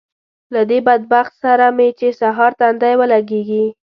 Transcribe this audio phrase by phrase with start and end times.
[0.53, 3.65] له دې بدبخت سره مې چې سهار تندی ولګېږي